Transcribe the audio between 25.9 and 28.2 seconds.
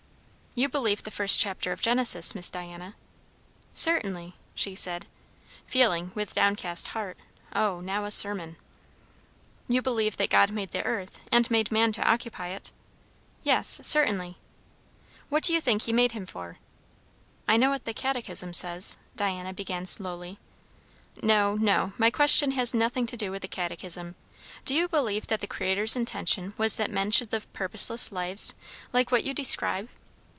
intention was that men should live purposeless